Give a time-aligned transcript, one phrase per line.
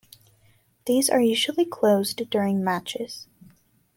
[0.87, 3.27] These are usually closed during matches.